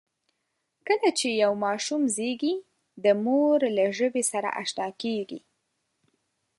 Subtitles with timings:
[0.87, 2.55] کله چې یو ماشوم زېږي،
[3.03, 5.39] د مور له ژبې سره آشنا کېږي.